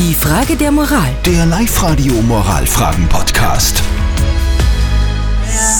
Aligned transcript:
Die 0.00 0.14
Frage 0.14 0.56
der 0.56 0.72
Moral. 0.72 1.10
Der 1.26 1.44
Live-Radio 1.44 2.14
Moralfragen-Podcast. 2.22 3.82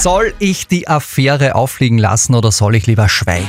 Soll 0.02 0.34
ich 0.38 0.66
die 0.66 0.88
Affäre 0.88 1.54
auffliegen 1.54 1.96
lassen 1.96 2.34
oder 2.34 2.52
soll 2.52 2.74
ich 2.76 2.86
lieber 2.86 3.08
schweigen? 3.08 3.46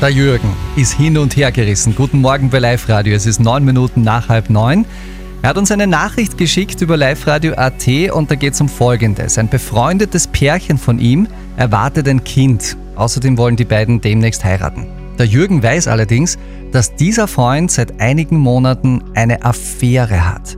Der 0.00 0.08
Jürgen 0.08 0.56
ist 0.74 0.94
hin 0.94 1.16
und 1.16 1.36
her 1.36 1.52
gerissen. 1.52 1.94
Guten 1.94 2.20
Morgen 2.20 2.50
bei 2.50 2.58
Live 2.58 2.88
Radio. 2.88 3.14
Es 3.14 3.26
ist 3.26 3.38
neun 3.38 3.64
Minuten 3.64 4.02
nach 4.02 4.28
halb 4.28 4.50
neun. 4.50 4.86
Er 5.42 5.50
hat 5.50 5.56
uns 5.56 5.70
eine 5.70 5.86
Nachricht 5.86 6.36
geschickt 6.36 6.82
über 6.82 6.96
Live 6.96 7.28
Radio 7.28 7.54
AT 7.54 7.86
und 8.12 8.28
da 8.28 8.34
geht 8.34 8.54
es 8.54 8.60
um 8.60 8.68
Folgendes. 8.68 9.38
Ein 9.38 9.48
befreundetes 9.48 10.26
Pärchen 10.26 10.78
von 10.78 10.98
ihm 10.98 11.28
erwartet 11.56 12.08
ein 12.08 12.24
Kind. 12.24 12.76
Außerdem 12.96 13.38
wollen 13.38 13.54
die 13.54 13.66
beiden 13.66 14.00
demnächst 14.00 14.42
heiraten. 14.42 14.99
Der 15.20 15.26
Jürgen 15.26 15.62
weiß 15.62 15.86
allerdings, 15.86 16.38
dass 16.72 16.96
dieser 16.96 17.28
Freund 17.28 17.70
seit 17.70 18.00
einigen 18.00 18.38
Monaten 18.38 19.04
eine 19.14 19.44
Affäre 19.44 20.26
hat. 20.26 20.56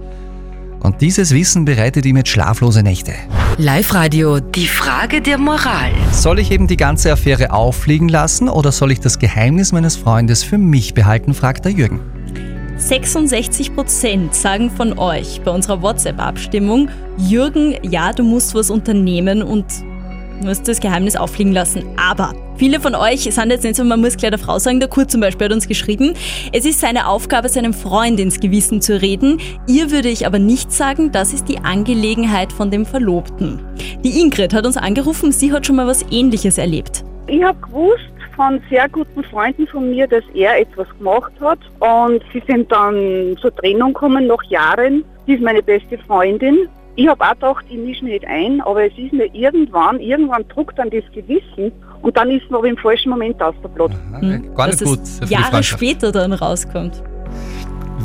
Und 0.78 1.00
dieses 1.00 1.34
Wissen 1.34 1.64
bereitet 1.64 2.06
ihm 2.06 2.16
jetzt 2.16 2.28
schlaflose 2.28 2.84
Nächte. 2.84 3.12
Live-Radio. 3.58 4.38
Die 4.38 4.68
Frage 4.68 5.20
der 5.20 5.38
Moral. 5.38 5.90
Soll 6.12 6.38
ich 6.38 6.52
eben 6.52 6.68
die 6.68 6.76
ganze 6.76 7.10
Affäre 7.10 7.52
auffliegen 7.52 8.08
lassen 8.08 8.48
oder 8.48 8.70
soll 8.70 8.92
ich 8.92 9.00
das 9.00 9.18
Geheimnis 9.18 9.72
meines 9.72 9.96
Freundes 9.96 10.44
für 10.44 10.58
mich 10.58 10.94
behalten, 10.94 11.34
fragt 11.34 11.64
der 11.64 11.72
Jürgen. 11.72 11.98
66% 12.78 14.32
sagen 14.32 14.70
von 14.70 14.96
euch 14.96 15.40
bei 15.44 15.50
unserer 15.50 15.82
WhatsApp-Abstimmung, 15.82 16.88
Jürgen, 17.18 17.74
ja, 17.82 18.12
du 18.12 18.22
musst 18.22 18.54
was 18.54 18.70
unternehmen 18.70 19.42
und 19.42 19.64
musst 20.42 20.68
das 20.68 20.80
Geheimnis 20.80 21.16
auffliegen 21.16 21.52
lassen. 21.52 21.84
Aber 21.96 22.34
viele 22.56 22.80
von 22.80 22.94
euch 22.94 23.22
sind 23.22 23.50
jetzt 23.50 23.64
nicht 23.64 23.76
so, 23.76 23.84
man 23.84 24.00
muss 24.00 24.16
gleich 24.16 24.30
der 24.30 24.38
Frau 24.38 24.58
sagen, 24.58 24.80
der 24.80 24.88
Kurt 24.88 25.10
zum 25.10 25.20
Beispiel 25.20 25.46
hat 25.46 25.52
uns 25.52 25.68
geschrieben, 25.68 26.14
es 26.52 26.64
ist 26.64 26.80
seine 26.80 27.06
Aufgabe, 27.08 27.48
seinem 27.48 27.72
Freund 27.74 28.20
ins 28.20 28.40
Gewissen 28.40 28.80
zu 28.80 29.00
reden. 29.00 29.40
Ihr 29.66 29.90
würde 29.90 30.08
ich 30.08 30.26
aber 30.26 30.38
nicht 30.38 30.72
sagen, 30.72 31.12
das 31.12 31.32
ist 31.32 31.48
die 31.48 31.58
Angelegenheit 31.58 32.52
von 32.52 32.70
dem 32.70 32.86
Verlobten. 32.86 33.60
Die 34.04 34.20
Ingrid 34.20 34.54
hat 34.54 34.66
uns 34.66 34.76
angerufen, 34.76 35.32
sie 35.32 35.52
hat 35.52 35.66
schon 35.66 35.76
mal 35.76 35.86
was 35.86 36.04
Ähnliches 36.10 36.58
erlebt. 36.58 37.04
Ich 37.26 37.42
habe 37.42 37.58
gewusst 37.60 38.12
von 38.34 38.60
sehr 38.70 38.88
guten 38.88 39.22
Freunden 39.24 39.66
von 39.66 39.90
mir, 39.90 40.06
dass 40.06 40.24
er 40.34 40.58
etwas 40.58 40.88
gemacht 40.98 41.32
hat 41.40 41.58
und 41.80 42.22
sie 42.32 42.42
sind 42.46 42.70
dann 42.72 43.36
zur 43.40 43.54
Trennung 43.54 43.92
gekommen 43.92 44.26
nach 44.26 44.42
Jahren. 44.44 45.04
Sie 45.26 45.34
ist 45.34 45.42
meine 45.42 45.62
beste 45.62 45.98
Freundin. 45.98 46.68
Ich 46.94 47.08
habe 47.08 47.24
auch 47.24 47.30
gedacht, 47.34 47.64
ich 47.70 47.78
mische 47.78 48.04
mich 48.04 48.14
nicht 48.14 48.26
ein, 48.26 48.60
aber 48.60 48.84
es 48.84 48.92
ist 48.98 49.12
mir 49.12 49.26
irgendwann, 49.34 49.98
irgendwann 49.98 50.44
druckt 50.48 50.78
dann 50.78 50.90
das 50.90 51.04
Gewissen 51.14 51.72
und 52.02 52.16
dann 52.16 52.30
ist 52.30 52.50
man 52.50 52.58
aber 52.58 52.68
im 52.68 52.76
falschen 52.76 53.10
Moment 53.10 53.40
ausgeplatzt. 53.42 53.96
Hm, 54.20 54.54
Gar 54.54 54.66
nicht 54.66 54.80
dass 54.82 54.88
gut. 54.88 55.30
Jahre 55.30 55.62
später 55.62 56.12
dann 56.12 56.32
rauskommt. 56.34 57.02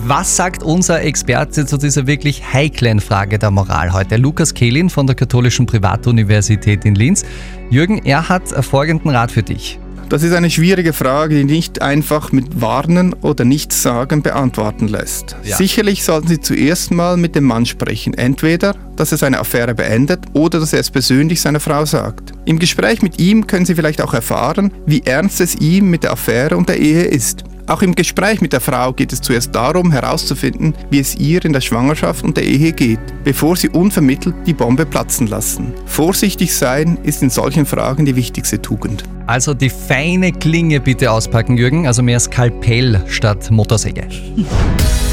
Was 0.05 0.37
sagt 0.37 0.63
unser 0.63 1.01
Experte 1.01 1.65
zu 1.65 1.77
dieser 1.77 2.07
wirklich 2.07 2.53
heiklen 2.53 3.01
Frage 3.01 3.39
der 3.39 3.51
Moral 3.51 3.91
heute? 3.91 4.15
Lukas 4.15 4.53
Kehlin 4.53 4.89
von 4.89 5.05
der 5.05 5.15
Katholischen 5.15 5.65
Privatuniversität 5.65 6.85
in 6.85 6.95
Linz. 6.95 7.25
Jürgen, 7.69 8.01
er 8.05 8.29
hat 8.29 8.47
folgenden 8.63 9.11
Rat 9.11 9.31
für 9.31 9.43
dich. 9.43 9.79
Das 10.09 10.23
ist 10.23 10.33
eine 10.33 10.49
schwierige 10.49 10.93
Frage, 10.93 11.35
die 11.35 11.43
nicht 11.43 11.81
einfach 11.81 12.31
mit 12.31 12.61
Warnen 12.61 13.13
oder 13.13 13.43
Nichtsagen 13.43 14.21
beantworten 14.21 14.87
lässt. 14.87 15.35
Ja. 15.43 15.57
Sicherlich 15.57 16.05
sollten 16.05 16.29
Sie 16.29 16.39
zuerst 16.39 16.91
mal 16.91 17.17
mit 17.17 17.35
dem 17.35 17.43
Mann 17.43 17.65
sprechen. 17.65 18.13
Entweder, 18.13 18.73
dass 18.95 19.11
er 19.11 19.17
seine 19.17 19.39
Affäre 19.39 19.75
beendet 19.75 20.21
oder 20.31 20.61
dass 20.61 20.71
er 20.71 20.79
es 20.79 20.91
persönlich 20.91 21.41
seiner 21.41 21.59
Frau 21.59 21.83
sagt. 21.85 22.31
Im 22.45 22.57
Gespräch 22.57 23.01
mit 23.01 23.19
ihm 23.19 23.47
können 23.47 23.65
Sie 23.65 23.75
vielleicht 23.75 24.01
auch 24.01 24.13
erfahren, 24.13 24.71
wie 24.85 25.01
ernst 25.03 25.41
es 25.41 25.55
ihm 25.55 25.89
mit 25.89 26.03
der 26.03 26.13
Affäre 26.13 26.55
und 26.55 26.69
der 26.69 26.79
Ehe 26.79 27.03
ist. 27.03 27.43
Auch 27.67 27.81
im 27.81 27.95
Gespräch 27.95 28.39
mit 28.39 28.53
der 28.53 28.61
Frau 28.61 28.93
geht 28.93 29.11
es 29.11 29.21
zuerst 29.21 29.53
darum, 29.53 29.91
herauszufinden, 29.91 30.73
wie 30.89 30.99
es 30.99 31.15
ihr 31.15 31.43
in 31.43 31.51
der 31.51 31.59
Schwangerschaft 31.59 32.23
und 32.23 32.37
der 32.37 32.45
Ehe 32.45 32.71
geht, 32.71 32.99
bevor 33.25 33.57
sie 33.57 33.67
unvermittelt 33.67 34.35
die 34.45 34.53
Bombe 34.53 34.85
platzen 34.85 35.27
lassen. 35.27 35.73
Vorsichtig 35.85 36.55
sein 36.55 36.97
ist 37.03 37.21
in 37.21 37.29
solchen 37.29 37.65
Fragen 37.65 38.05
die 38.05 38.15
wichtigste 38.15 38.61
Tugend. 38.61 39.03
Also 39.25 39.53
die 39.53 39.69
feine 39.69 40.31
Klinge 40.31 40.79
bitte 40.79 41.11
auspacken, 41.11 41.57
Jürgen, 41.57 41.87
also 41.87 42.01
mehr 42.01 42.21
Skalpell 42.21 43.03
statt 43.07 43.51
Motorsäge. 43.51 44.07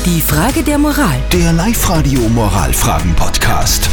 Die 0.06 0.20
Frage 0.20 0.62
der 0.62 0.78
Moral. 0.78 1.18
Der 1.32 1.52
Live-Radio 1.52 2.20
Moralfragen-Podcast. 2.28 3.90